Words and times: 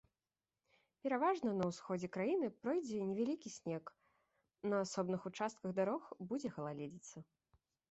Пераважна 1.07 1.51
на 1.59 1.65
ўсходзе 1.71 2.09
краіны 2.15 2.47
пройдзе 2.63 3.03
невялікі 3.11 3.53
снег, 3.57 3.93
на 4.73 4.81
асобных 4.89 5.21
участках 5.33 5.79
дарог 5.83 6.01
будзе 6.33 6.47
галалёдзіца. 6.59 7.17